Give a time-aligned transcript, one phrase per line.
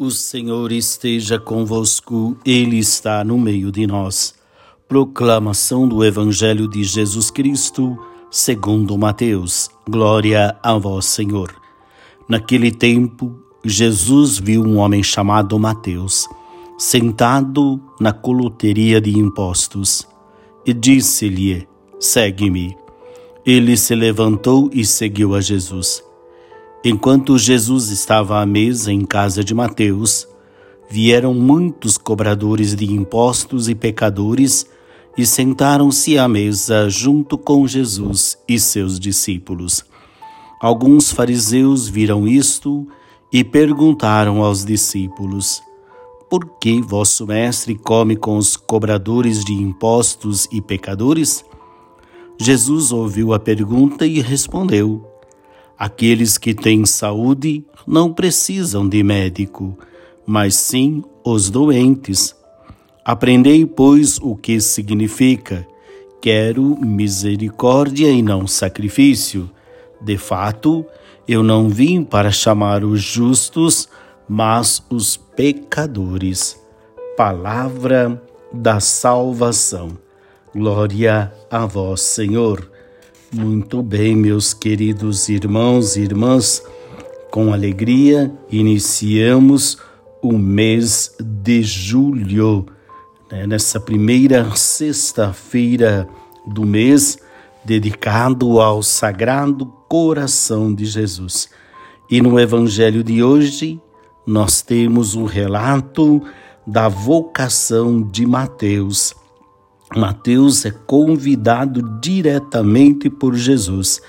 [0.00, 4.32] O Senhor esteja convosco, Ele está no meio de nós.
[4.86, 7.98] Proclamação do Evangelho de Jesus Cristo,
[8.30, 9.68] segundo Mateus.
[9.90, 11.52] Glória a vós, Senhor.
[12.28, 16.28] Naquele tempo, Jesus viu um homem chamado Mateus,
[16.78, 20.06] sentado na coluteria de impostos,
[20.64, 21.66] e disse-lhe:
[21.98, 22.76] Segue-me.
[23.44, 26.07] Ele se levantou e seguiu a Jesus.
[26.90, 30.26] Enquanto Jesus estava à mesa em casa de Mateus,
[30.88, 34.66] vieram muitos cobradores de impostos e pecadores
[35.14, 39.84] e sentaram-se à mesa junto com Jesus e seus discípulos.
[40.62, 42.88] Alguns fariseus viram isto
[43.30, 45.60] e perguntaram aos discípulos:
[46.30, 51.44] Por que vosso mestre come com os cobradores de impostos e pecadores?
[52.40, 55.07] Jesus ouviu a pergunta e respondeu:
[55.78, 59.78] Aqueles que têm saúde não precisam de médico,
[60.26, 62.34] mas sim os doentes.
[63.04, 65.66] Aprendei, pois, o que significa:
[66.20, 69.48] quero misericórdia e não sacrifício.
[70.00, 70.84] De fato,
[71.28, 73.88] eu não vim para chamar os justos,
[74.28, 76.60] mas os pecadores.
[77.16, 78.20] Palavra
[78.52, 79.96] da salvação.
[80.54, 82.77] Glória a vós, Senhor.
[83.30, 86.62] Muito bem, meus queridos irmãos e irmãs,
[87.30, 89.76] com alegria iniciamos
[90.22, 92.64] o mês de julho.
[93.30, 93.46] Né?
[93.46, 96.08] Nessa primeira sexta-feira
[96.46, 97.18] do mês,
[97.62, 101.50] dedicado ao Sagrado Coração de Jesus.
[102.10, 103.78] E no Evangelho de hoje,
[104.26, 106.22] nós temos o relato
[106.66, 109.14] da vocação de Mateus
[109.96, 114.02] Mateus é convidado diretamente por Jesus.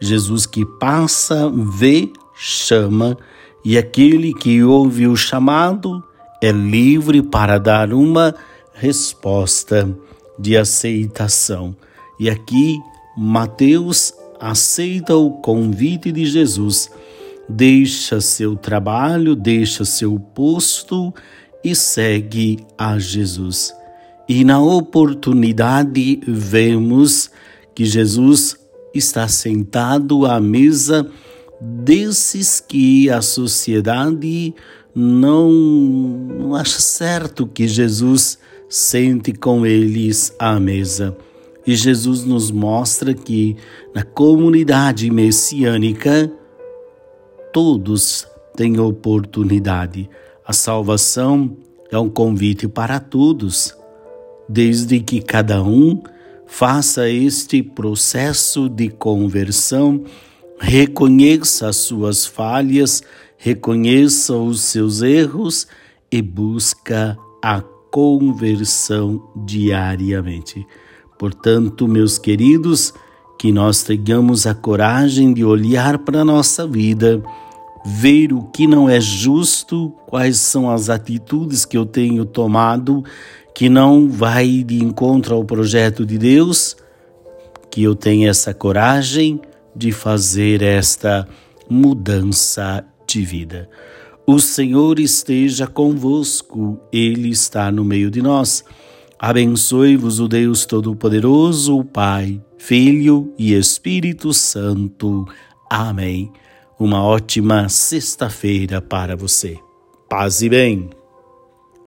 [0.00, 3.16] Jesus que passa, vê, chama,
[3.64, 6.02] e aquele que ouve o chamado
[6.42, 8.34] é livre para dar uma
[8.74, 9.88] resposta
[10.38, 11.74] de aceitação.
[12.18, 12.78] E aqui
[13.16, 16.90] Mateus aceita o convite de Jesus,
[17.48, 21.14] deixa seu trabalho, deixa seu posto
[21.62, 23.72] e segue a Jesus.
[24.34, 27.30] E na oportunidade vemos
[27.74, 28.56] que Jesus
[28.94, 31.06] está sentado à mesa
[31.60, 34.54] desses que a sociedade
[34.94, 38.38] não, não acha certo que Jesus
[38.70, 41.14] sente com eles à mesa.
[41.66, 43.54] E Jesus nos mostra que
[43.94, 46.32] na comunidade messiânica
[47.52, 48.26] todos
[48.56, 50.08] têm oportunidade.
[50.42, 51.54] A salvação
[51.90, 53.81] é um convite para todos
[54.52, 56.02] desde que cada um
[56.46, 60.04] faça este processo de conversão,
[60.60, 63.02] reconheça as suas falhas,
[63.38, 65.66] reconheça os seus erros
[66.10, 70.66] e busca a conversão diariamente.
[71.18, 72.92] Portanto, meus queridos,
[73.38, 77.22] que nós tenhamos a coragem de olhar para a nossa vida,
[77.86, 83.02] ver o que não é justo, quais são as atitudes que eu tenho tomado
[83.54, 86.76] que não vai de encontro ao projeto de Deus,
[87.70, 89.40] que eu tenha essa coragem
[89.74, 91.26] de fazer esta
[91.68, 93.68] mudança de vida.
[94.26, 98.64] O Senhor esteja convosco, Ele está no meio de nós.
[99.18, 105.26] Abençoe-vos o Deus Todo-Poderoso, o Pai, Filho e Espírito Santo.
[105.70, 106.30] Amém.
[106.78, 109.58] Uma ótima sexta-feira para você.
[110.08, 111.01] Paz e bem.